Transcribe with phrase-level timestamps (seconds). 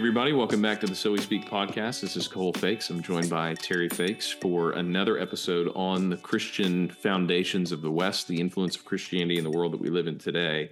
[0.00, 0.32] everybody.
[0.32, 2.00] Welcome back to the So We Speak podcast.
[2.00, 2.88] This is Cole Feix.
[2.88, 8.26] I'm joined by Terry Feix for another episode on the Christian foundations of the West,
[8.26, 10.70] the influence of Christianity in the world that we live in today.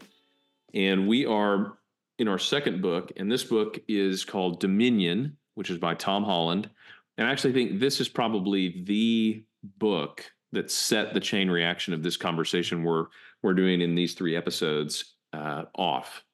[0.73, 1.77] And we are
[2.19, 6.71] in our second book, and this book is called Dominion, which is by Tom Holland.
[7.19, 12.03] And I actually think this is probably the book that set the chain reaction of
[12.03, 13.09] this conversation we're
[13.43, 16.25] we're doing in these three episodes uh, off.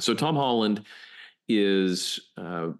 [0.00, 0.86] So Tom Holland
[1.48, 2.70] is uh,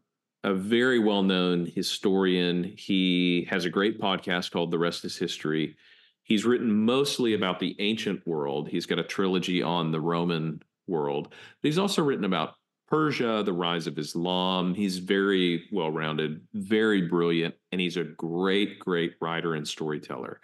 [0.42, 2.74] a very well known historian.
[2.77, 5.77] He has a great podcast called The Rest is History.
[6.22, 8.69] He's written mostly about the ancient world.
[8.69, 11.28] He's got a trilogy on the Roman world.
[11.28, 12.55] But he's also written about
[12.88, 14.74] Persia, the rise of Islam.
[14.74, 20.41] He's very well rounded, very brilliant, and he's a great, great writer and storyteller.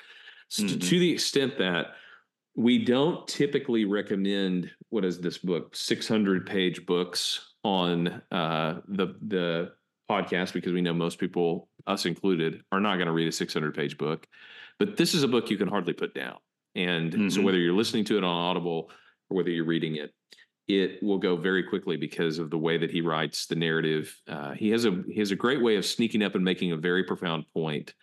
[0.49, 0.79] So mm-hmm.
[0.79, 1.95] to the extent that
[2.57, 9.73] we don't typically recommend what is this book 600 page books on uh, the the
[10.11, 13.75] podcast because we know most people, us included, are not going to read a 600
[13.75, 14.27] page book.
[14.79, 16.39] But this is a book you can hardly put down.
[16.75, 17.29] And mm-hmm.
[17.29, 18.91] so whether you're listening to it on Audible
[19.29, 20.13] or whether you're reading it,
[20.67, 24.17] it will go very quickly because of the way that he writes the narrative.
[24.29, 26.77] Uh, he has a he has a great way of sneaking up and making a
[26.77, 27.95] very profound point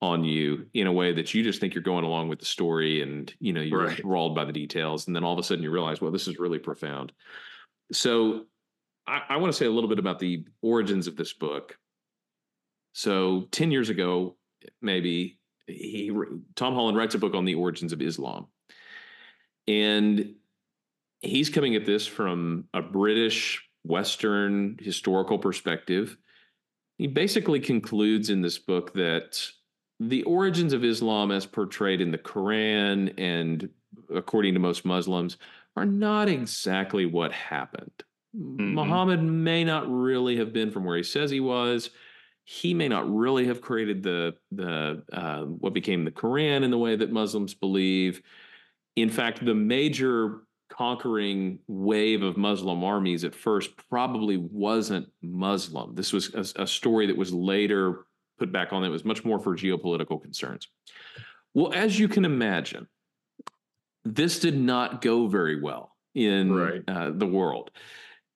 [0.00, 3.02] on you in a way that you just think you're going along with the story
[3.02, 3.96] and you know you're right.
[3.96, 6.38] enthralled by the details and then all of a sudden you realize well this is
[6.38, 7.12] really profound
[7.90, 8.46] so
[9.08, 11.78] I, I want to say a little bit about the origins of this book.
[12.92, 14.36] So, 10 years ago,
[14.82, 16.10] maybe, he
[16.54, 18.46] Tom Holland writes a book on the origins of Islam.
[19.66, 20.34] And
[21.20, 26.16] he's coming at this from a British Western historical perspective.
[26.96, 29.48] He basically concludes in this book that
[30.00, 33.68] the origins of Islam, as portrayed in the Quran and
[34.14, 35.36] according to most Muslims,
[35.76, 37.90] are not exactly what happened.
[38.36, 38.74] Mm-hmm.
[38.74, 41.90] Muhammad may not really have been from where he says he was.
[42.44, 46.78] He may not really have created the the uh, what became the Quran in the
[46.78, 48.22] way that Muslims believe.
[48.96, 50.40] In fact, the major
[50.70, 55.94] conquering wave of Muslim armies at first probably wasn't Muslim.
[55.94, 58.06] This was a, a story that was later
[58.38, 60.68] put back on that was much more for geopolitical concerns.
[61.54, 62.88] Well, as you can imagine,
[64.04, 66.82] this did not go very well in right.
[66.88, 67.70] uh, the world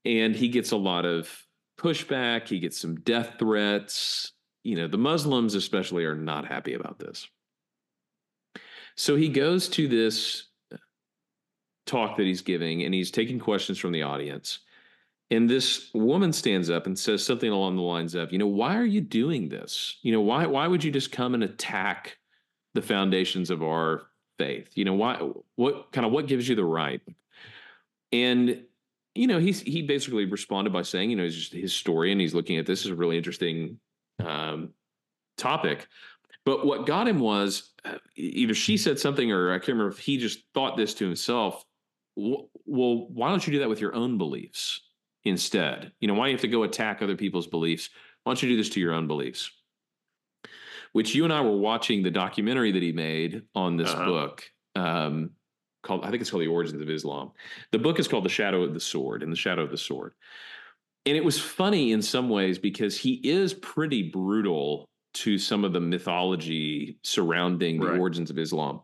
[0.05, 1.31] and he gets a lot of
[1.79, 2.49] pushback.
[2.49, 4.33] He gets some death threats.
[4.65, 7.29] You know, the Muslims, especially, are not happy about this.
[8.97, 10.49] So he goes to this
[11.87, 14.61] talk that he's giving and he's taking questions from the audience.
[15.33, 18.77] And this woman stands up and says something along the lines of, you know, why
[18.77, 19.97] are you doing this?
[20.03, 22.19] You know, why why would you just come and attack
[22.75, 24.69] the foundations of our faith?
[24.75, 25.27] You know, why
[25.57, 27.01] what kind of what gives you the right?
[28.13, 28.63] And
[29.15, 32.21] you know, he's he basically responded by saying, you know, he's just a historian.
[32.21, 33.81] He's looking at this as a really interesting
[34.23, 34.75] um,
[35.39, 35.87] topic.
[36.45, 39.99] But what got him was uh, either she said something or I can't remember if
[39.99, 41.65] he just thought this to himself.
[42.17, 44.83] Well, why don't you do that with your own beliefs
[45.25, 45.93] instead?
[46.01, 47.91] You know, why do you have to go attack other people's beliefs?
[48.25, 49.51] Why don't you do this to your own beliefs?
[50.93, 54.05] Which you and I were watching the documentary that he made on this uh-huh.
[54.05, 54.45] book.
[54.75, 55.31] Um,
[55.83, 57.33] called I think it's called The Origins of Islam.
[57.73, 60.13] The book is called The Shadow of the Sword and The Shadow of the Sword.
[61.05, 65.73] And it was funny in some ways because he is pretty brutal to some of
[65.73, 68.01] the mythology surrounding the right.
[68.01, 68.81] origins of Islam.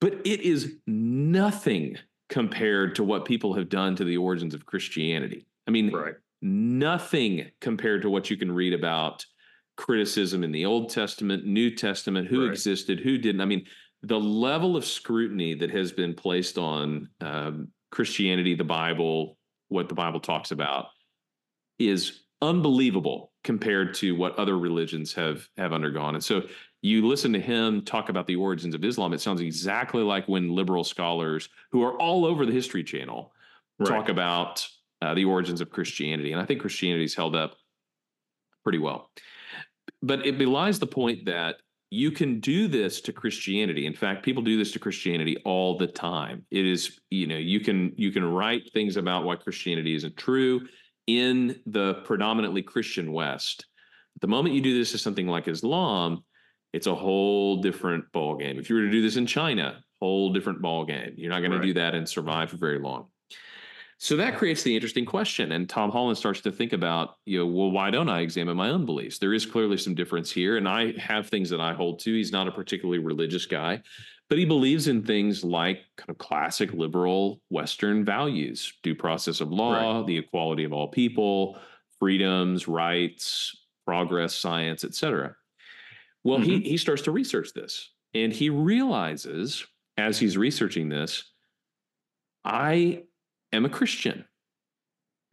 [0.00, 5.46] But it is nothing compared to what people have done to the origins of Christianity.
[5.66, 6.14] I mean, right.
[6.40, 9.24] nothing compared to what you can read about
[9.76, 12.50] criticism in the Old Testament, New Testament, who right.
[12.50, 13.40] existed, who didn't.
[13.40, 13.66] I mean,
[14.02, 19.94] the level of scrutiny that has been placed on um, Christianity, the Bible, what the
[19.94, 20.86] Bible talks about,
[21.78, 26.14] is unbelievable compared to what other religions have have undergone.
[26.14, 26.42] And so
[26.82, 30.50] you listen to him talk about the origins of Islam, it sounds exactly like when
[30.50, 33.32] liberal scholars who are all over the History Channel
[33.78, 33.88] right.
[33.88, 34.66] talk about
[35.02, 36.32] uh, the origins of Christianity.
[36.32, 37.56] And I think Christianity's held up
[38.62, 39.10] pretty well.
[40.00, 41.56] But it belies the point that
[41.90, 45.86] you can do this to christianity in fact people do this to christianity all the
[45.86, 50.16] time it is you know you can you can write things about why christianity isn't
[50.16, 50.66] true
[51.06, 53.66] in the predominantly christian west
[54.22, 56.24] the moment you do this to something like islam
[56.72, 60.32] it's a whole different ball game if you were to do this in china whole
[60.32, 61.60] different ball game you're not going right.
[61.60, 63.06] to do that and survive for very long
[64.02, 65.52] so that creates the interesting question.
[65.52, 68.70] And Tom Holland starts to think about, you know, well, why don't I examine my
[68.70, 69.20] own beliefs?
[69.20, 70.56] There is clearly some difference here.
[70.56, 72.12] And I have things that I hold to.
[72.12, 73.80] He's not a particularly religious guy,
[74.28, 79.52] but he believes in things like kind of classic liberal Western values, due process of
[79.52, 80.06] law, right.
[80.08, 81.56] the equality of all people,
[82.00, 83.56] freedoms, rights,
[83.86, 85.36] progress, science, etc.
[86.24, 86.50] Well, mm-hmm.
[86.50, 89.64] he he starts to research this, and he realizes
[89.96, 91.22] as he's researching this,
[92.44, 93.04] I
[93.52, 94.24] am a Christian.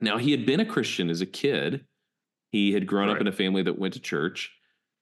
[0.01, 1.85] Now, he had been a Christian as a kid.
[2.51, 3.15] He had grown right.
[3.15, 4.51] up in a family that went to church,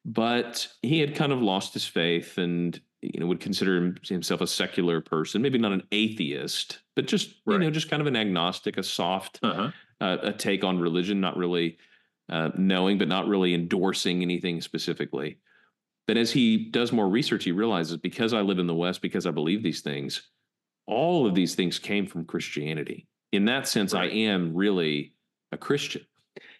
[0.05, 4.47] but he had kind of lost his faith and you know would consider himself a
[4.47, 7.55] secular person, maybe not an atheist, but just right.
[7.55, 9.71] you know just kind of an agnostic, a soft uh-huh.
[10.01, 11.77] uh, a take on religion, not really
[12.29, 15.37] uh, knowing, but not really endorsing anything specifically.
[16.07, 19.25] But as he does more research, he realizes because I live in the West, because
[19.25, 20.29] I believe these things,
[20.87, 23.07] all of these things came from Christianity.
[23.31, 24.11] In that sense, right.
[24.11, 25.13] I am really
[25.51, 26.01] a Christian.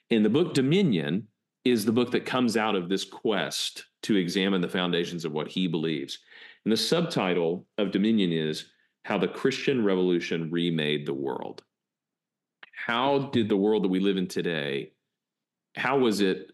[0.10, 1.28] In the book Dominion
[1.66, 5.48] is the book that comes out of this quest to examine the foundations of what
[5.48, 6.20] he believes.
[6.64, 8.66] And the subtitle of Dominion is
[9.04, 11.64] How the Christian Revolution Remade the World.
[12.74, 14.92] How did the world that we live in today,
[15.76, 16.52] how was it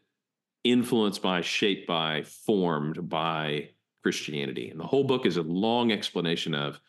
[0.64, 3.70] influenced by, shaped by, formed by
[4.02, 4.70] Christianity?
[4.70, 6.80] And the whole book is a long explanation of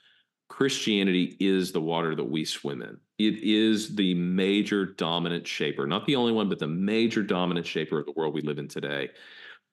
[0.55, 2.97] Christianity is the water that we swim in.
[3.19, 7.99] It is the major dominant shaper, not the only one, but the major dominant shaper
[7.99, 9.11] of the world we live in today.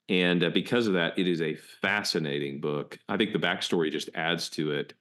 [0.09, 2.97] And uh, because of that, it is a fascinating book.
[3.07, 4.95] I think the backstory just adds to it.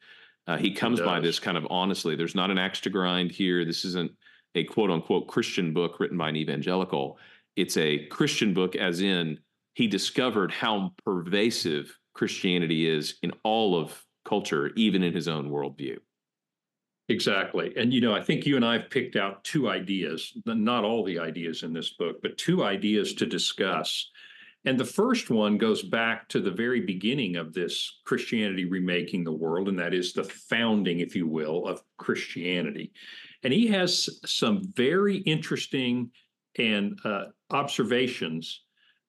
[0.46, 2.14] Uh, he comes by this kind of honestly.
[2.14, 3.64] There's not an axe to grind here.
[3.64, 4.12] This isn't
[4.54, 7.16] a quote unquote Christian book written by an evangelical.
[7.56, 9.38] It's a Christian book, as in
[9.72, 15.98] he discovered how pervasive Christianity is in all of culture, even in his own worldview.
[17.08, 17.72] Exactly.
[17.76, 21.04] And, you know, I think you and I have picked out two ideas, not all
[21.04, 24.08] the ideas in this book, but two ideas to discuss.
[24.64, 29.32] And the first one goes back to the very beginning of this Christianity remaking the
[29.32, 32.92] world, and that is the founding, if you will, of Christianity.
[33.42, 36.10] And he has some very interesting
[36.58, 38.62] and uh, observations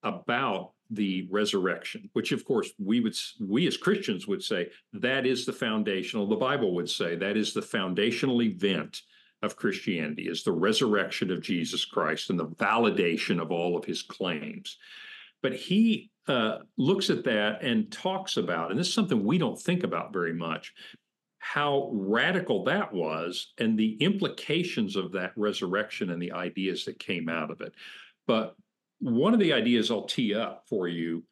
[0.04, 5.46] about the resurrection, which of course we would we as Christians would say that is
[5.46, 6.28] the foundational.
[6.28, 9.02] The Bible would say that is the foundational event
[9.42, 14.04] of Christianity is the resurrection of Jesus Christ and the validation of all of his
[14.04, 14.78] claims.
[15.42, 19.60] But he uh, looks at that and talks about, and this is something we don't
[19.60, 20.74] think about very much,
[21.40, 27.28] how radical that was and the implications of that resurrection and the ideas that came
[27.28, 27.74] out of it.
[28.28, 28.56] But
[29.02, 31.24] one of the ideas I'll tee up for you,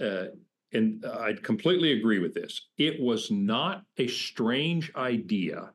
[0.00, 0.26] uh,
[0.72, 5.70] and I completely agree with this, it was not a strange idea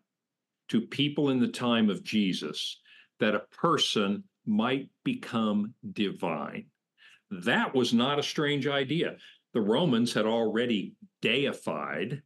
[0.70, 2.82] to people in the time of Jesus
[3.20, 6.66] that a person might become divine.
[7.30, 9.18] That was not a strange idea.
[9.54, 12.24] The Romans had already deified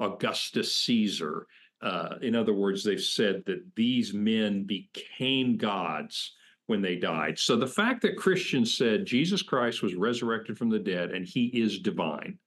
[0.00, 1.46] Augustus Caesar.
[1.82, 6.32] Uh, in other words, they've said that these men became gods
[6.66, 7.38] when they died.
[7.38, 11.46] So the fact that Christians said Jesus Christ was resurrected from the dead and he
[11.46, 12.38] is divine,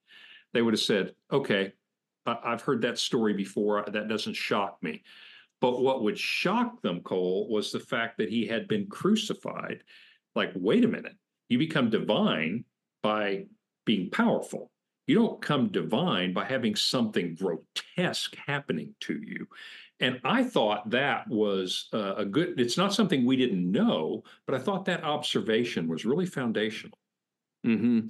[0.54, 1.74] they would have said, okay,
[2.25, 3.83] I've heard that story before.
[3.88, 5.04] That doesn't shock me.
[5.62, 9.83] But what would shock them, Cole, was the fact that he had been crucified.
[10.36, 11.16] Like, wait a minute,
[11.50, 12.66] you become divine
[13.01, 13.45] by
[13.86, 14.71] being powerful.
[15.07, 19.48] You don't come divine by having something grotesque happening to you.
[19.99, 24.56] And I thought that was uh, a good, it's not something we didn't know, but
[24.56, 26.97] I thought that observation was really foundational.
[27.65, 28.07] Mm-hmm.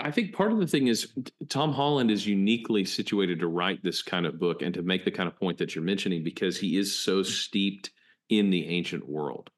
[0.00, 1.14] I think part of the thing is
[1.48, 5.12] Tom Holland is uniquely situated to write this kind of book and to make the
[5.12, 7.90] kind of point that you're mentioning because he is so steeped
[8.28, 9.50] in the ancient world.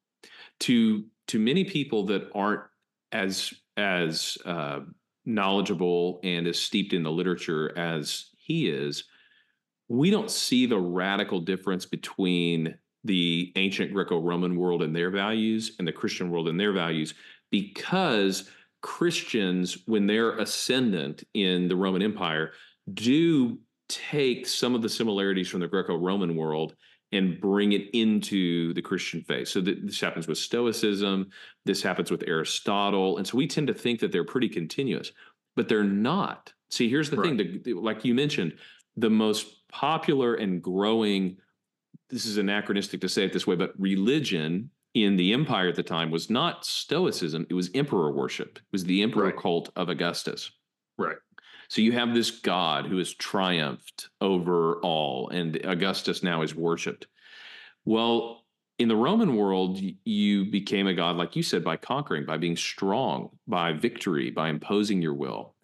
[0.60, 2.62] To to many people that aren't
[3.12, 4.80] as as uh,
[5.25, 9.04] knowledgeable and as steeped in the literature as he is,
[9.88, 15.87] we don't see the radical difference between the ancient Greco-Roman world and their values and
[15.87, 17.14] the Christian world and their values
[17.50, 18.50] because
[18.83, 22.52] Christians, when they're ascendant in the Roman Empire,
[22.95, 26.75] do take some of the similarities from the Greco-Roman world
[27.12, 29.49] and bring it into the Christian faith.
[29.49, 31.31] So this happens with Stoicism,
[31.64, 35.12] this happens with Aristotle, and so we tend to think that they're pretty continuous,
[35.55, 36.52] but they're not.
[36.71, 37.37] See, here's the right.
[37.37, 38.55] thing: the, like you mentioned,
[38.97, 41.37] the most popular and growing.
[42.09, 45.83] This is anachronistic to say it this way, but religion in the empire at the
[45.83, 48.56] time was not Stoicism; it was emperor worship.
[48.56, 49.37] It was the emperor right.
[49.37, 50.50] cult of Augustus.
[50.97, 51.18] Right.
[51.68, 57.06] So you have this God who has triumphed over all, and Augustus now is worshipped.
[57.85, 58.45] Well,
[58.78, 62.56] in the Roman world, you became a god, like you said, by conquering, by being
[62.56, 65.55] strong, by victory, by imposing your will.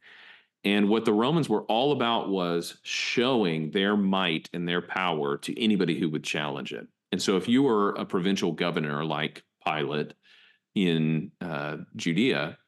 [0.64, 5.60] And what the Romans were all about was showing their might and their power to
[5.60, 6.86] anybody who would challenge it.
[7.10, 10.14] And so if you were a provincial governor like Pilate,
[10.74, 12.58] in uh, Judea,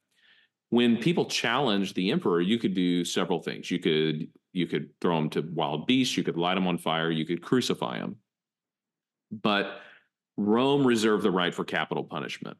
[0.71, 3.71] when people challenged the emperor, you could do several things.
[3.71, 7.11] You could you could throw them to wild beasts, you could light them on fire,
[7.11, 8.17] you could crucify them.
[9.33, 9.81] But
[10.37, 12.57] Rome reserved the right for capital punishment.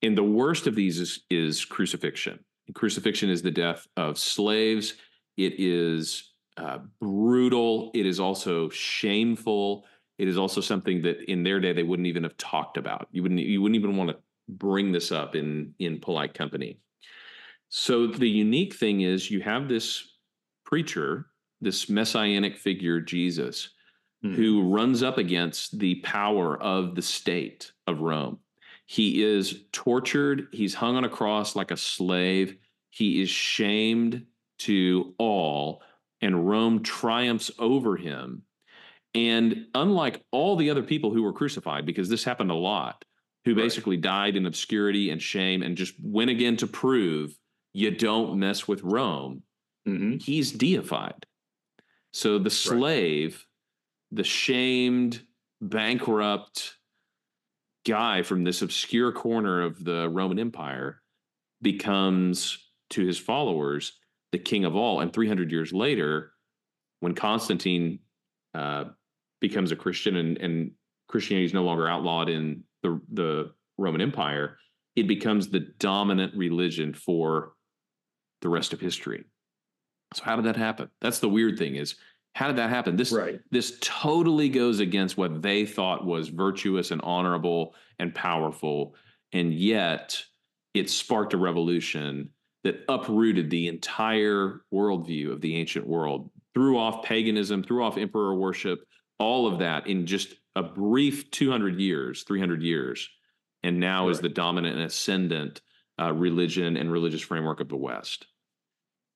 [0.00, 2.38] And the worst of these is, is crucifixion.
[2.72, 4.94] Crucifixion is the death of slaves.
[5.36, 7.90] It is uh, brutal.
[7.94, 9.84] It is also shameful.
[10.18, 13.08] It is also something that in their day they wouldn't even have talked about.
[13.10, 14.16] You wouldn't you wouldn't even want to
[14.48, 16.78] bring this up in in polite company.
[17.68, 20.16] So the unique thing is you have this
[20.64, 21.26] preacher,
[21.60, 23.70] this messianic figure Jesus,
[24.24, 24.36] mm-hmm.
[24.36, 28.38] who runs up against the power of the state of Rome.
[28.86, 32.56] He is tortured, he's hung on a cross like a slave,
[32.90, 34.26] he is shamed
[34.58, 35.82] to all,
[36.20, 38.42] and Rome triumphs over him.
[39.14, 43.04] And unlike all the other people who were crucified, because this happened a lot,
[43.44, 47.36] who basically died in obscurity and shame and just went again to prove
[47.72, 49.42] you don't mess with Rome,
[49.86, 50.16] mm-hmm.
[50.16, 51.26] he's deified.
[52.12, 53.44] So the slave,
[54.12, 54.18] right.
[54.18, 55.22] the shamed,
[55.60, 56.76] bankrupt
[57.84, 61.00] guy from this obscure corner of the Roman Empire
[61.62, 62.58] becomes
[62.90, 63.92] to his followers
[64.32, 65.00] the king of all.
[65.00, 66.32] And 300 years later,
[67.00, 68.00] when Constantine
[68.54, 68.84] uh,
[69.40, 70.72] becomes a Christian and, and
[71.08, 74.58] Christianity is no longer outlawed in the, the Roman Empire,
[74.96, 77.52] it becomes the dominant religion for
[78.40, 79.24] the rest of history.
[80.14, 80.90] So how did that happen?
[81.00, 81.96] That's the weird thing is
[82.34, 82.96] how did that happen?
[82.96, 83.40] This right.
[83.50, 88.96] this totally goes against what they thought was virtuous and honorable and powerful,
[89.32, 90.20] and yet
[90.74, 92.30] it sparked a revolution
[92.64, 98.34] that uprooted the entire worldview of the ancient world, threw off paganism, threw off emperor
[98.34, 98.80] worship,
[99.18, 103.08] all of that in just a brief 200 years, 300 years,
[103.62, 104.12] and now right.
[104.12, 105.60] is the dominant and ascendant
[106.00, 108.26] uh, religion and religious framework of the West.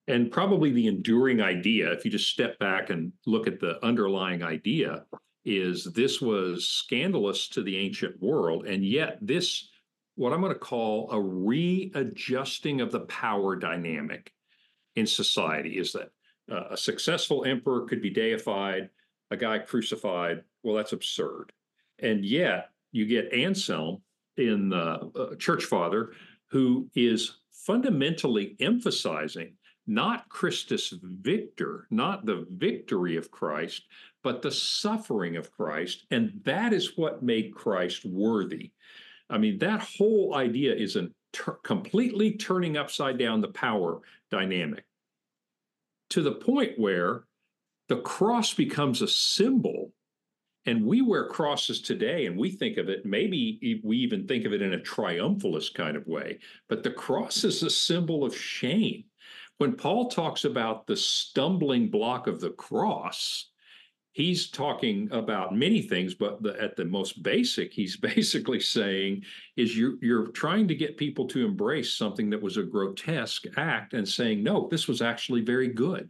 [0.09, 4.43] And probably the enduring idea, if you just step back and look at the underlying
[4.43, 5.05] idea,
[5.45, 8.67] is this was scandalous to the ancient world.
[8.67, 9.69] And yet, this,
[10.17, 14.33] what I'm going to call a readjusting of the power dynamic
[14.97, 16.11] in society, is that
[16.50, 18.88] uh, a successful emperor could be deified,
[19.31, 20.43] a guy crucified.
[20.62, 21.53] Well, that's absurd.
[21.99, 24.00] And yet, you get Anselm
[24.38, 26.12] in the uh, Church Father,
[26.50, 29.53] who is fundamentally emphasizing
[29.88, 33.87] not Christus victor, not the victory of Christ,
[34.23, 36.04] but the suffering of Christ.
[36.11, 38.73] And that is what made Christ worthy.
[39.30, 44.85] I mean, that whole idea is a ter- completely turning upside down the power dynamic
[46.11, 47.25] to the point where
[47.88, 49.92] the cross becomes a symbol.
[50.66, 54.52] And we wear crosses today, and we think of it, maybe we even think of
[54.52, 59.04] it in a triumphalist kind of way, but the cross is a symbol of shame
[59.59, 63.50] when Paul talks about the stumbling block of the cross,
[64.12, 69.25] he's talking about many things, but the, at the most basic, he's basically saying
[69.57, 73.95] is you, you're trying to get people to embrace something that was a grotesque act
[73.95, 76.09] and saying, no, this was actually very good.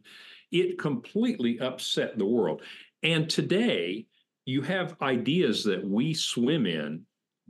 [0.53, 2.63] It completely upset the world.
[3.03, 4.07] And today,
[4.45, 7.05] you have ideas that we swim in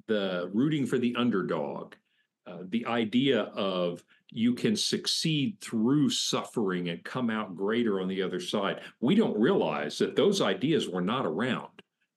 [0.07, 1.95] the rooting for the underdog,
[2.47, 8.23] uh, the idea of you can succeed through suffering and come out greater on the
[8.23, 8.81] other side.
[9.01, 11.69] We don't realize that those ideas were not around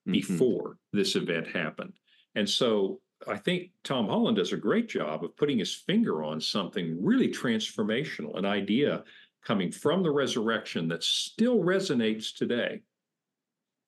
[0.07, 0.11] mm-hmm.
[0.11, 1.93] before this event happened.
[2.35, 6.41] And so I think Tom Holland does a great job of putting his finger on
[6.41, 9.03] something really transformational, an idea
[9.45, 12.81] coming from the resurrection that still resonates today.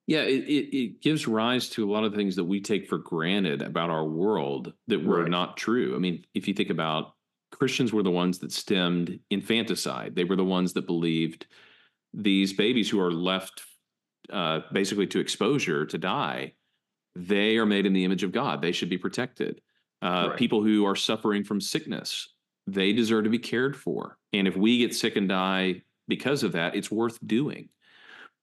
[0.05, 2.97] Yeah, it, it, it, gives rise to a lot of things that we take for
[2.97, 5.31] granted about our world that were right.
[5.31, 5.95] not true.
[5.95, 7.13] I mean, if you think about
[7.53, 10.15] Christians were the ones that stemmed infanticide.
[10.15, 11.45] They were the ones that believed
[12.13, 13.63] these babies who are left
[14.31, 16.53] uh, basically to exposure to die,
[17.15, 18.61] they are made in the image of God.
[18.61, 19.61] They should be protected.
[20.01, 20.37] Uh, right.
[20.37, 22.33] People who are suffering from sickness,
[22.67, 24.17] they deserve to be cared for.
[24.31, 27.69] And if we get sick and die because of that, it's worth doing.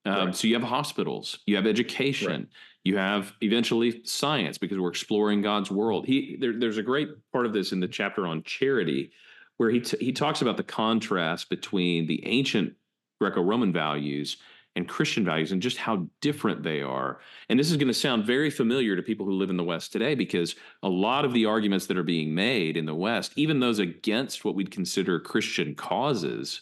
[0.05, 0.35] Um, right.
[0.35, 2.47] So you have hospitals, you have education, right.
[2.83, 6.05] You have eventually science because we're exploring God's world.
[6.05, 9.11] He there, there's a great part of this in the chapter on charity
[9.57, 12.73] where he t- he talks about the contrast between the ancient
[13.19, 14.37] Greco-Roman values
[14.75, 17.19] and Christian values and just how different they are.
[17.49, 19.91] And this is going to sound very familiar to people who live in the West
[19.91, 23.59] today because a lot of the arguments that are being made in the West, even
[23.59, 26.61] those against what we'd consider Christian causes,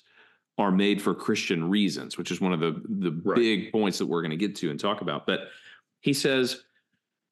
[0.58, 3.38] are made for Christian reasons, which is one of the the right.
[3.38, 5.26] big points that we're going to get to and talk about.
[5.26, 5.48] But
[6.02, 6.64] he says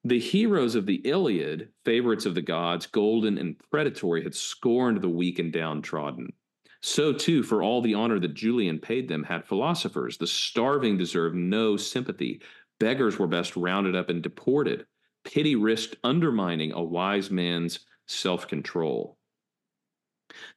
[0.04, 5.10] The heroes of the Iliad, favorites of the gods, golden and predatory, had scorned the
[5.10, 6.34] weak and downtrodden.
[6.82, 10.18] So, too, for all the honor that Julian paid them, had philosophers.
[10.18, 12.42] The starving deserved no sympathy.
[12.80, 14.86] Beggars were best rounded up and deported.
[15.24, 19.18] Pity risked undermining a wise man's self control.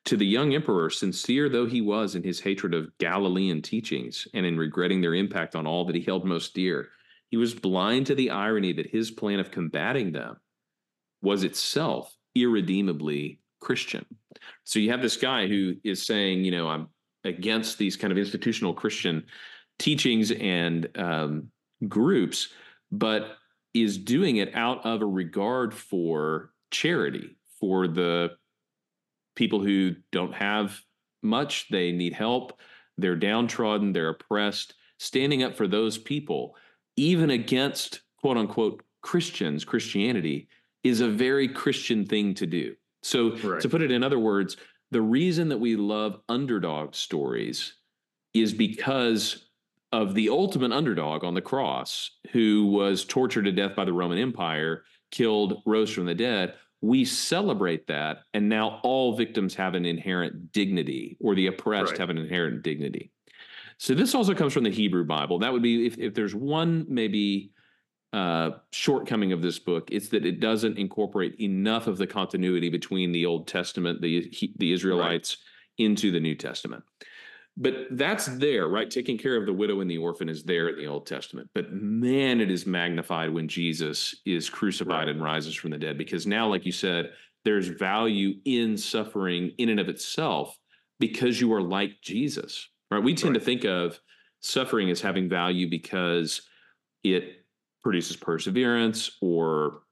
[0.05, 4.45] To the young emperor, sincere though he was in his hatred of Galilean teachings and
[4.45, 6.91] in regretting their impact on all that he held most dear,
[7.31, 10.37] he was blind to the irony that his plan of combating them
[11.23, 14.05] was itself irredeemably Christian.
[14.65, 16.89] So you have this guy who is saying, you know, I'm
[17.25, 19.25] against these kind of institutional Christian
[19.79, 21.49] teachings and um,
[21.87, 22.49] groups,
[22.91, 23.37] but
[23.75, 28.31] is doing it out of a regard for charity, for the
[29.37, 30.81] people who don't have
[31.23, 32.59] much, they need help,
[32.99, 36.57] they're downtrodden, they're oppressed, standing up for those people,
[37.01, 40.49] even against quote unquote Christians, Christianity,
[40.85, 42.75] is a very Christian thing to do.
[43.03, 43.61] So, right.
[43.61, 44.59] to put it in other words,
[44.91, 47.75] the reason that we love underdog stories
[48.35, 49.47] is because
[49.93, 54.19] of the ultimate underdog on the cross who was tortured to death by the Roman
[54.19, 56.55] Empire, killed, rose from the dead.
[56.83, 61.99] We celebrate that, and now all victims have an inherent dignity, or the oppressed right.
[61.99, 63.11] have an inherent dignity.
[63.81, 65.39] So this also comes from the Hebrew Bible.
[65.39, 67.51] That would be if, if there's one maybe
[68.13, 73.11] uh, shortcoming of this book, it's that it doesn't incorporate enough of the continuity between
[73.11, 75.39] the Old Testament, the the Israelites,
[75.79, 75.87] right.
[75.87, 76.85] into the New Testament.
[77.57, 78.91] But that's there, right?
[78.91, 81.49] Taking care of the widow and the orphan is there in the Old Testament.
[81.55, 85.09] But man, it is magnified when Jesus is crucified right.
[85.09, 87.13] and rises from the dead, because now, like you said,
[87.47, 90.59] there's value in suffering in and of itself
[90.99, 93.03] because you are like Jesus, right?
[93.03, 93.41] We tend right.
[93.41, 93.99] to think of
[94.41, 96.43] suffering as having value because
[97.05, 97.45] it
[97.83, 99.83] produces perseverance or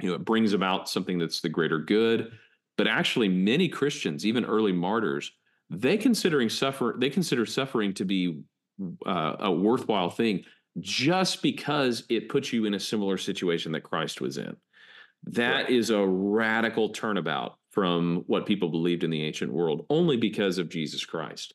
[0.00, 2.32] you know it brings about something that's the greater good
[2.76, 5.32] but actually many christians even early martyrs
[5.70, 8.42] they considering suffer they consider suffering to be
[9.06, 10.44] uh, a worthwhile thing
[10.78, 14.54] just because it puts you in a similar situation that christ was in
[15.24, 15.70] That right.
[15.70, 20.68] is a radical turnabout from what people believed in the ancient world only because of
[20.68, 21.54] jesus christ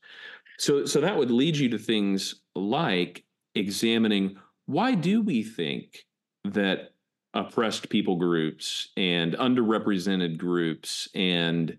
[0.62, 6.06] so so that would lead you to things like examining why do we think
[6.46, 6.92] that
[7.34, 11.78] oppressed people groups and underrepresented groups and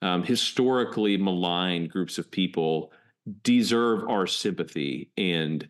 [0.00, 2.90] um, historically maligned groups of people
[3.42, 5.68] deserve our sympathy and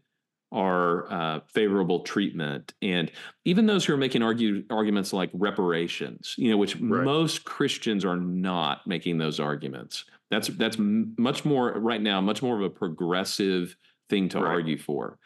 [0.53, 3.11] our uh, favorable treatment and
[3.45, 7.05] even those who are making argue, arguments like reparations you know which right.
[7.05, 12.57] most christians are not making those arguments that's that's much more right now much more
[12.57, 13.77] of a progressive
[14.11, 14.51] thing to right.
[14.51, 15.19] argue for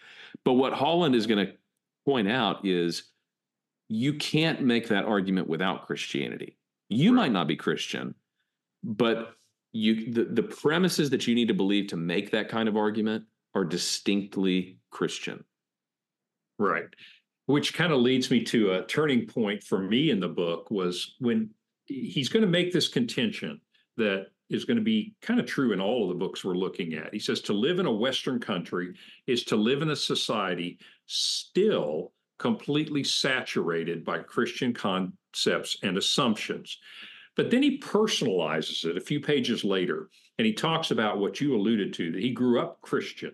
[0.44, 1.52] but what Holland is going to
[2.04, 3.10] point out is
[3.88, 6.56] you can't make that argument without Christianity.
[6.88, 7.22] You right.
[7.22, 8.14] might not be Christian,
[8.82, 9.34] but
[9.72, 13.24] you the, the premises that you need to believe to make that kind of argument
[13.54, 15.44] are distinctly Christian.
[16.58, 16.86] Right.
[17.46, 21.14] Which kind of leads me to a turning point for me in the book was
[21.18, 21.50] when
[21.86, 23.60] he's going to make this contention
[23.96, 26.94] that is going to be kind of true in all of the books we're looking
[26.94, 27.12] at.
[27.12, 28.94] He says to live in a Western country
[29.26, 36.78] is to live in a society still completely saturated by Christian concepts and assumptions.
[37.36, 41.54] But then he personalizes it a few pages later, and he talks about what you
[41.54, 43.32] alluded to that he grew up Christian.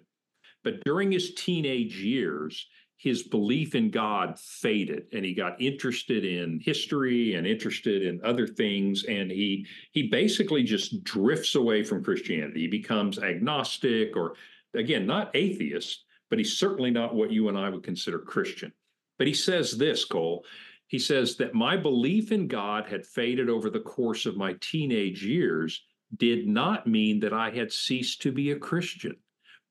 [0.65, 2.67] But during his teenage years,
[3.03, 8.47] his belief in God faded and he got interested in history and interested in other
[8.47, 12.61] things and he he basically just drifts away from Christianity.
[12.61, 14.35] He becomes agnostic or
[14.75, 18.73] again not atheist, but he's certainly not what you and I would consider Christian.
[19.19, 20.45] But he says this, Cole.
[20.87, 25.25] He says that my belief in God had faded over the course of my teenage
[25.25, 25.83] years
[26.19, 29.17] did not mean that I had ceased to be a Christian.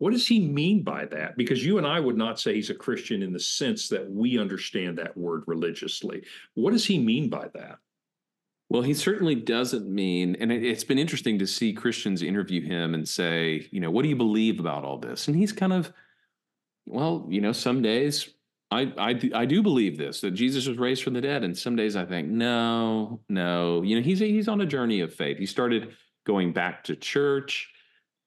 [0.01, 1.37] What does he mean by that?
[1.37, 4.39] Because you and I would not say he's a Christian in the sense that we
[4.39, 6.23] understand that word religiously.
[6.55, 7.77] What does he mean by that?
[8.67, 13.07] Well, he certainly doesn't mean, and it's been interesting to see Christians interview him and
[13.07, 15.27] say, you know, what do you believe about all this?
[15.27, 15.93] And he's kind of,
[16.87, 18.27] well, you know, some days
[18.71, 21.75] I, I, I do believe this that Jesus was raised from the dead, and some
[21.75, 23.83] days I think no, no.
[23.83, 25.37] You know, he's he's on a journey of faith.
[25.37, 25.93] He started
[26.25, 27.69] going back to church,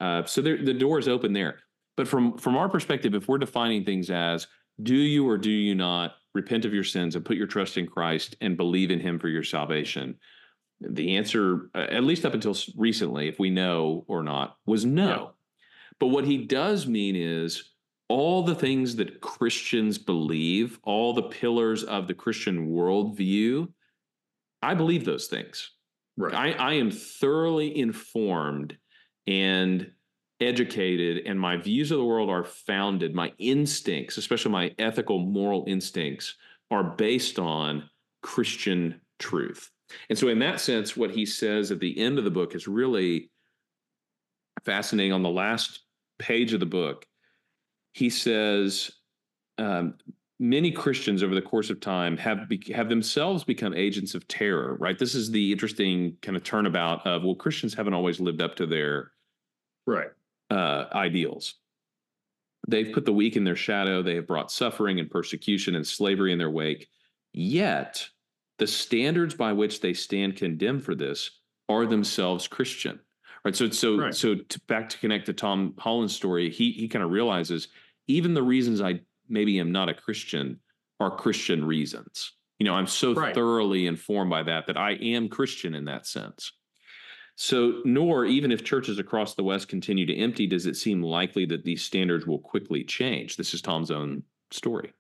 [0.01, 1.64] uh, so there, the door is open there.
[1.97, 4.47] But from from our perspective, if we're defining things as
[4.83, 7.87] do you or do you not repent of your sins and put your trust in
[7.87, 10.17] Christ and believe in Him for your salvation,
[10.81, 15.33] the answer, at least up until recently, if we know or not, was no.
[15.99, 17.71] But what he does mean is
[18.09, 23.69] all the things that Christians believe, all the pillars of the Christian worldview,
[24.63, 25.71] I believe those things.
[26.17, 26.35] Right.
[26.35, 28.77] I, I am thoroughly informed
[29.27, 29.91] and
[30.41, 35.65] educated, and my views of the world are founded, my instincts, especially my ethical, moral
[35.67, 36.37] instincts,
[36.71, 37.89] are based on
[38.23, 39.71] Christian truth.
[40.09, 42.67] And so, in that sense, what he says at the end of the book is
[42.67, 43.31] really
[44.65, 45.13] fascinating.
[45.13, 45.81] On the last
[46.19, 47.07] page of the book,
[47.93, 48.91] he says,
[49.59, 49.95] um,
[50.41, 54.77] many Christians over the course of time have be- have themselves become agents of terror.
[54.81, 54.99] Right.
[54.99, 58.67] This is the interesting kind of turnabout of well, Christians haven't always lived up to
[58.67, 59.13] their
[59.87, 60.11] right
[60.55, 61.55] uh, ideals.
[62.69, 64.03] They've put the weak in their shadow.
[64.03, 66.89] They have brought suffering and persecution and slavery in their wake.
[67.33, 68.09] Yet,
[68.59, 71.31] the standards by which they stand condemned for this
[71.69, 73.01] are themselves Christian.
[73.45, 73.55] Right.
[73.55, 74.15] So, so, right.
[74.15, 77.69] so to, back to connect to Tom Holland's story, he he kind of realizes
[78.07, 80.61] even the reasons I maybe am not a Christian
[81.01, 82.33] are Christian reasons.
[82.59, 83.35] You know, I'm so right.
[83.35, 86.53] thoroughly informed by that that I am Christian in that sense.
[87.37, 91.47] So, nor even if churches across the West continue to empty, does it seem likely
[91.47, 93.37] that these standards will quickly change.
[93.37, 94.93] This is Tom's own story.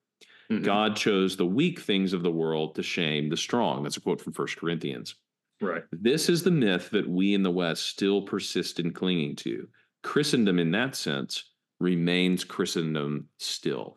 [0.51, 0.65] Mm-hmm.
[0.65, 3.83] God chose the weak things of the world to shame the strong.
[3.83, 5.15] That's a quote from First Corinthians.
[5.61, 5.85] Right.
[5.93, 9.69] This is the myth that we in the West still persist in clinging to.
[10.03, 13.97] Christendom, in that sense, remains Christendom still.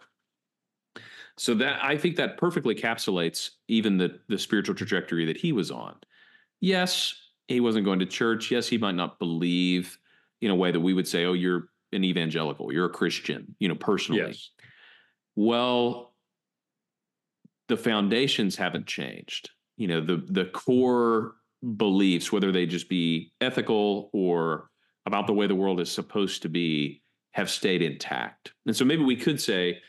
[1.37, 5.69] So that I think that perfectly encapsulates even the the spiritual trajectory that he was
[5.69, 5.95] on.
[6.61, 7.13] Yes,
[7.47, 8.51] he wasn't going to church.
[8.51, 9.97] Yes, he might not believe
[10.41, 13.67] in a way that we would say, "Oh, you're an evangelical, you're a Christian," you
[13.67, 14.21] know, personally.
[14.21, 14.51] Yes.
[15.35, 16.13] Well,
[17.67, 19.51] the foundations haven't changed.
[19.77, 21.35] You know, the the core
[21.75, 24.69] beliefs, whether they just be ethical or
[25.05, 28.53] about the way the world is supposed to be, have stayed intact.
[28.65, 29.79] And so maybe we could say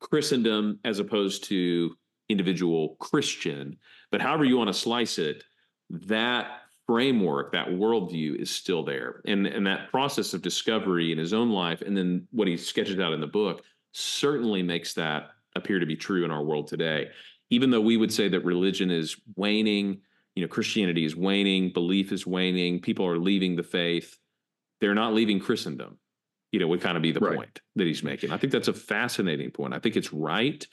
[0.00, 1.96] Christendom as opposed to
[2.28, 3.76] individual Christian.
[4.10, 5.44] But however you want to slice it,
[5.90, 9.20] that framework, that worldview is still there.
[9.26, 12.98] And, and that process of discovery in his own life, and then what he sketches
[12.98, 17.10] out in the book, certainly makes that appear to be true in our world today.
[17.50, 20.00] Even though we would say that religion is waning,
[20.34, 24.16] you know, Christianity is waning, belief is waning, people are leaving the faith,
[24.80, 25.98] they're not leaving Christendom
[26.50, 27.36] you know, would kind of be the right.
[27.36, 28.30] point that he's making.
[28.32, 29.74] I think that's a fascinating point.
[29.74, 30.66] I think it's right.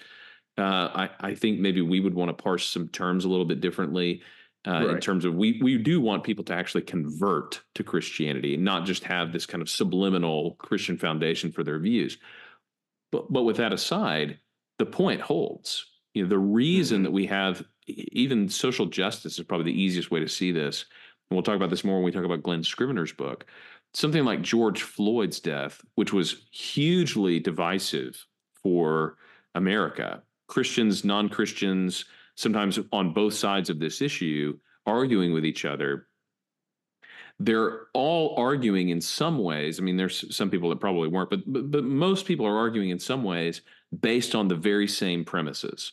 [0.57, 3.59] Uh, I, I think maybe we would want to parse some terms a little bit
[3.59, 4.21] differently
[4.67, 4.89] uh, right.
[4.89, 9.03] in terms of we we do want people to actually convert to Christianity, not just
[9.03, 12.17] have this kind of subliminal Christian foundation for their views.
[13.11, 14.39] But but with that aside,
[14.79, 15.85] the point holds.
[16.13, 17.03] You know, the reason mm-hmm.
[17.05, 20.85] that we have even social justice is probably the easiest way to see this.
[21.29, 23.45] And we'll talk about this more when we talk about Glen Scrivener's book
[23.95, 28.25] something like George Floyd's death, which was hugely divisive
[28.61, 29.17] for
[29.55, 36.07] America, Christians, non Christians, sometimes on both sides of this issue, arguing with each other.
[37.39, 39.79] They're all arguing in some ways.
[39.79, 42.91] I mean, there's some people that probably weren't, but, but, but most people are arguing
[42.91, 43.61] in some ways
[43.99, 45.91] based on the very same premises.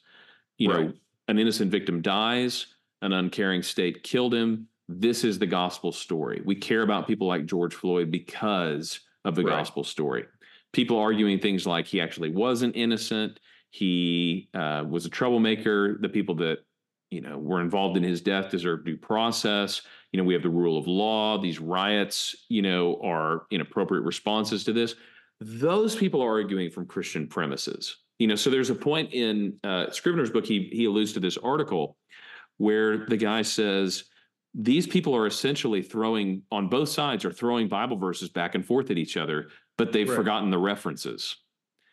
[0.59, 0.87] You right.
[0.87, 0.93] know,
[1.27, 2.67] an innocent victim dies,
[3.01, 6.43] an uncaring state killed him, this is the gospel story.
[6.45, 9.59] We care about people like George Floyd because of the right.
[9.59, 10.25] gospel story.
[10.73, 13.41] People arguing things like he actually wasn't innocent,
[13.73, 15.97] he uh, was a troublemaker.
[15.99, 16.59] The people that
[17.11, 19.81] you know were involved in his death deserve due process.
[20.13, 21.41] You know, we have the rule of law.
[21.41, 24.95] These riots, you know, are inappropriate responses to this.
[25.41, 27.97] Those people are arguing from Christian premises.
[28.19, 30.45] You know, so there's a point in uh, Scrivener's book.
[30.45, 31.97] He he alludes to this article
[32.59, 34.05] where the guy says
[34.55, 38.91] these people are essentially throwing on both sides are throwing Bible verses back and forth
[38.91, 40.15] at each other, but they've right.
[40.15, 41.37] forgotten the references.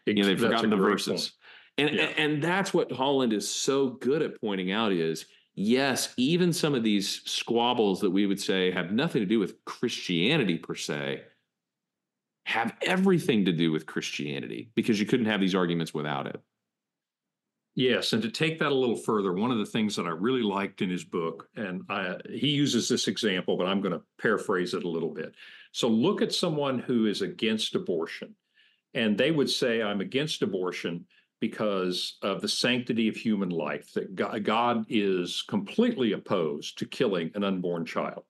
[0.05, 1.31] You know, they've forgotten the verses.
[1.79, 2.11] And, yeah.
[2.17, 6.83] and that's what Holland is so good at pointing out is yes, even some of
[6.83, 11.23] these squabbles that we would say have nothing to do with Christianity per se
[12.45, 16.41] have everything to do with Christianity because you couldn't have these arguments without it.
[17.75, 20.41] Yes, and to take that a little further, one of the things that I really
[20.41, 24.73] liked in his book, and I, he uses this example, but I'm going to paraphrase
[24.73, 25.33] it a little bit.
[25.71, 28.35] So look at someone who is against abortion,
[28.95, 31.05] and they would say, I'm against abortion
[31.39, 37.43] because of the sanctity of human life, that God is completely opposed to killing an
[37.43, 38.23] unborn child.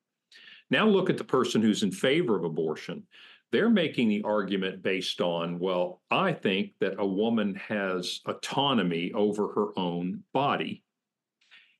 [0.70, 3.08] Now look at the person who's in favor of abortion
[3.52, 9.48] they're making the argument based on, well, I think that a woman has autonomy over
[9.54, 10.84] her own body.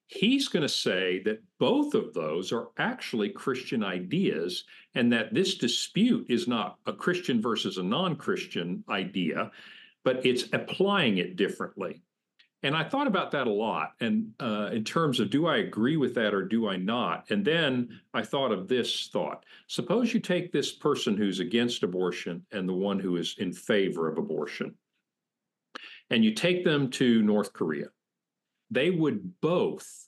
[0.08, 4.64] He's going to say that both of those are actually Christian ideas
[4.96, 9.52] and that this dispute is not a Christian versus a non Christian idea,
[10.10, 12.02] but it's applying it differently.
[12.64, 13.92] And I thought about that a lot.
[14.00, 17.30] And uh, in terms of do I agree with that or do I not?
[17.30, 22.44] And then I thought of this thought suppose you take this person who's against abortion
[22.52, 24.74] and the one who is in favor of abortion,
[26.10, 27.90] and you take them to North Korea.
[28.72, 30.08] They would both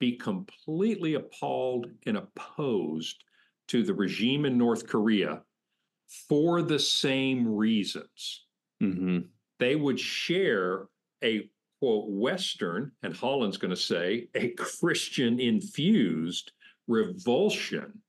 [0.00, 3.22] be completely appalled and opposed
[3.68, 5.42] to the regime in North Korea
[6.28, 8.42] for the same reasons.
[8.82, 9.18] Mm-hmm.
[9.58, 10.86] They would share
[11.22, 11.48] a
[11.80, 16.52] quote Western, and Holland's going to say a Christian infused
[16.88, 18.00] revulsion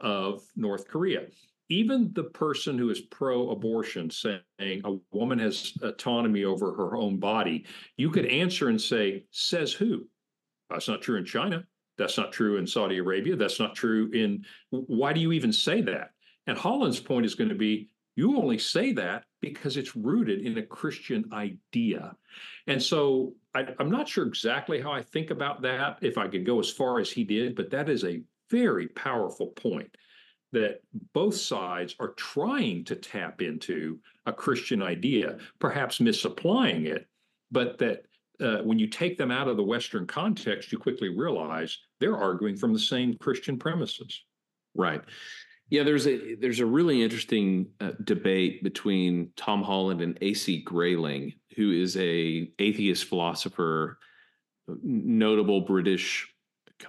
[0.00, 1.26] of North Korea.
[1.70, 7.18] Even the person who is pro abortion saying a woman has autonomy over her own
[7.18, 10.06] body, you could answer and say, says who?
[10.70, 11.64] That's not true in China.
[11.98, 13.36] That's not true in Saudi Arabia.
[13.36, 14.44] That's not true in.
[14.70, 16.12] Why do you even say that?
[16.46, 20.58] And Holland's point is going to be you only say that because it's rooted in
[20.58, 22.16] a Christian idea.
[22.66, 26.44] And so I, am not sure exactly how I think about that, if I could
[26.44, 29.94] go as far as he did, but that is a very powerful point
[30.50, 30.80] that
[31.12, 37.06] both sides are trying to tap into a Christian idea, perhaps misapplying it,
[37.52, 38.02] but that
[38.40, 42.56] uh, when you take them out of the Western context, you quickly realize they're arguing
[42.56, 44.24] from the same Christian premises.
[44.74, 45.02] Right.
[45.70, 50.62] Yeah, there's a there's a really interesting uh, debate between Tom Holland and A.C.
[50.62, 53.98] Grayling, who is a atheist philosopher,
[54.82, 56.32] notable British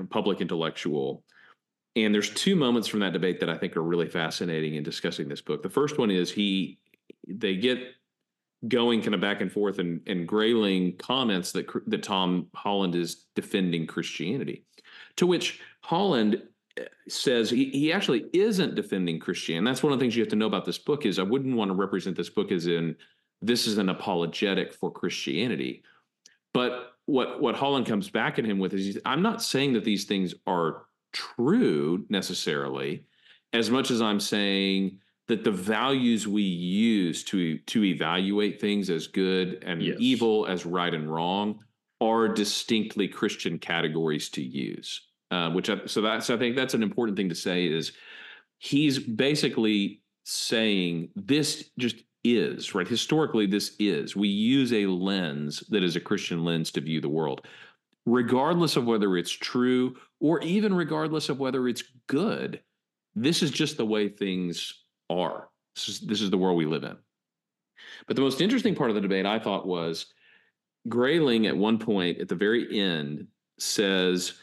[0.09, 1.23] public intellectual.
[1.95, 5.27] And there's two moments from that debate that I think are really fascinating in discussing
[5.27, 5.63] this book.
[5.63, 6.79] The first one is he
[7.27, 7.79] they get
[8.67, 13.25] going kind of back and forth, and and Grayling comments that that Tom Holland is
[13.35, 14.65] defending Christianity,
[15.17, 16.41] to which Holland
[17.07, 19.63] says he, he actually isn't defending Christian.
[19.63, 21.55] That's one of the things you have to know about this book is I wouldn't
[21.55, 22.95] want to represent this book as in
[23.41, 25.83] this is an apologetic for Christianity.
[26.53, 30.05] But what what Holland comes back at him with is I'm not saying that these
[30.05, 33.05] things are true necessarily,
[33.53, 39.07] as much as I'm saying that the values we use to to evaluate things as
[39.07, 39.97] good and yes.
[39.99, 41.59] evil, as right and wrong,
[42.01, 45.08] are distinctly Christian categories to use.
[45.31, 47.91] Uh, which I, so that's I think that's an important thing to say is
[48.57, 52.87] he's basically saying this just is right?
[52.87, 54.15] Historically this is.
[54.15, 57.45] We use a lens that is a christian lens to view the world.
[58.05, 62.61] Regardless of whether it's true or even regardless of whether it's good
[63.15, 65.49] this is just the way things are.
[65.75, 66.97] This is, this is the world we live in.
[68.07, 70.07] But the most interesting part of the debate i thought was
[70.87, 74.33] grayling at one point at the very end says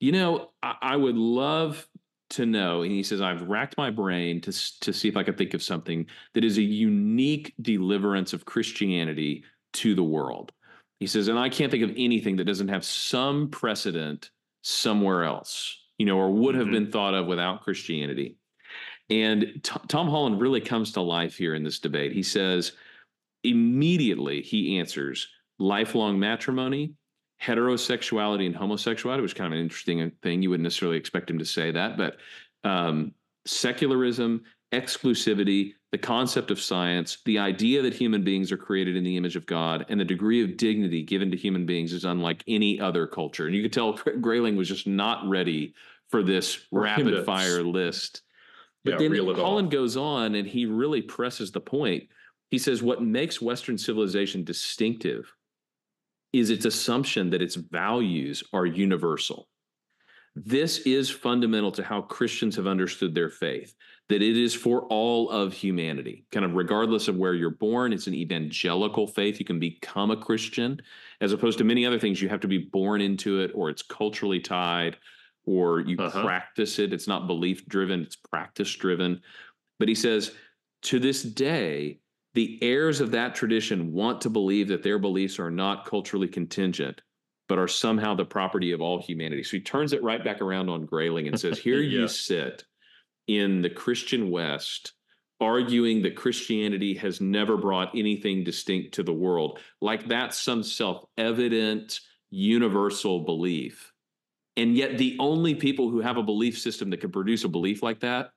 [0.00, 1.86] you know, I, I would love
[2.28, 5.38] to know and he says i've racked my brain to to see if i could
[5.38, 6.04] think of something
[6.34, 10.52] that is a unique deliverance of christianity to the world.
[10.98, 14.30] He says and i can't think of anything that doesn't have some precedent
[14.62, 16.72] somewhere else you know or would have mm-hmm.
[16.72, 18.38] been thought of without christianity.
[19.08, 22.12] And T- tom holland really comes to life here in this debate.
[22.12, 22.72] He says
[23.44, 25.28] immediately he answers
[25.58, 26.94] lifelong matrimony
[27.42, 30.42] heterosexuality and homosexuality, which is kind of an interesting thing.
[30.42, 32.16] You wouldn't necessarily expect him to say that, but
[32.64, 33.12] um,
[33.46, 39.16] secularism, exclusivity, the concept of science, the idea that human beings are created in the
[39.16, 42.80] image of God, and the degree of dignity given to human beings is unlike any
[42.80, 43.46] other culture.
[43.46, 45.74] And you could tell Grayling was just not ready
[46.08, 48.22] for this rapid fire list.
[48.84, 52.08] But yeah, then Holland goes on and he really presses the point.
[52.50, 55.32] He says, What makes Western civilization distinctive
[56.38, 59.48] is its assumption that its values are universal.
[60.34, 63.74] This is fundamental to how Christians have understood their faith,
[64.10, 67.94] that it is for all of humanity, kind of regardless of where you're born.
[67.94, 69.38] It's an evangelical faith.
[69.38, 70.78] You can become a Christian,
[71.22, 72.20] as opposed to many other things.
[72.20, 74.98] You have to be born into it, or it's culturally tied,
[75.46, 76.22] or you uh-huh.
[76.22, 76.92] practice it.
[76.92, 79.22] It's not belief driven, it's practice driven.
[79.78, 80.32] But he says,
[80.82, 82.00] to this day,
[82.36, 87.00] the heirs of that tradition want to believe that their beliefs are not culturally contingent,
[87.48, 89.42] but are somehow the property of all humanity.
[89.42, 92.00] So he turns it right back around on Grayling and says, Here yeah.
[92.00, 92.62] you sit
[93.26, 94.92] in the Christian West,
[95.40, 101.06] arguing that Christianity has never brought anything distinct to the world, like that's some self
[101.16, 103.94] evident universal belief.
[104.58, 107.82] And yet, the only people who have a belief system that can produce a belief
[107.82, 108.30] like that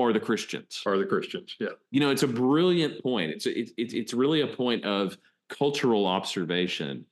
[0.00, 0.82] are the Christians.
[0.86, 1.56] Are the Christians?
[1.58, 1.68] Yeah.
[1.90, 3.30] You know, it's a brilliant point.
[3.30, 5.16] It's it's it's really a point of
[5.48, 7.04] cultural observation,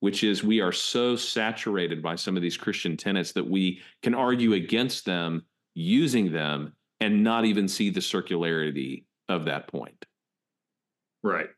[0.00, 4.14] which is we are so saturated by some of these Christian tenets that we can
[4.14, 10.04] argue against them using them and not even see the circularity of that point.
[11.22, 11.48] Right.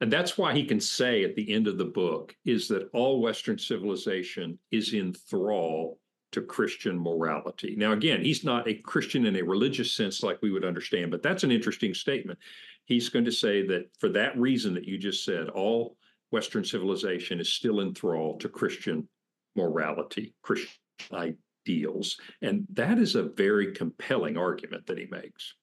[0.00, 3.20] And that's why he can say at the end of the book is that all
[3.20, 5.98] Western civilization is in thrall
[6.32, 7.74] to Christian morality.
[7.76, 11.22] Now, again, he's not a Christian in a religious sense like we would understand, but
[11.22, 12.38] that's an interesting statement.
[12.84, 15.96] He's going to say that for that reason that you just said, all
[16.30, 19.08] Western civilization is still in thrall to Christian
[19.56, 20.70] morality, Christian
[21.12, 22.18] ideals.
[22.42, 25.54] And that is a very compelling argument that he makes.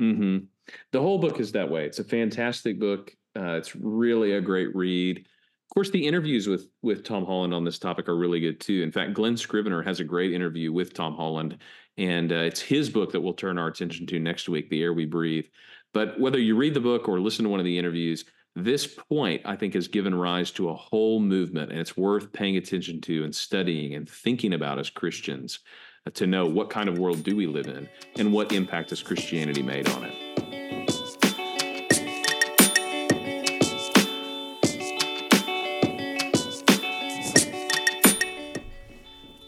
[0.00, 0.38] Mm-hmm.
[0.92, 1.84] The whole book is that way.
[1.84, 3.14] It's a fantastic book.
[3.36, 5.26] Uh, it's really a great read.
[5.74, 8.84] Of course, the interviews with with Tom Holland on this topic are really good too.
[8.84, 11.58] In fact, Glen Scrivener has a great interview with Tom Holland,
[11.98, 14.92] and uh, it's his book that we'll turn our attention to next week, "The Air
[14.92, 15.46] We Breathe."
[15.92, 19.42] But whether you read the book or listen to one of the interviews, this point
[19.44, 23.24] I think has given rise to a whole movement, and it's worth paying attention to
[23.24, 25.58] and studying and thinking about as Christians
[26.06, 29.02] uh, to know what kind of world do we live in and what impact has
[29.02, 30.23] Christianity made on it.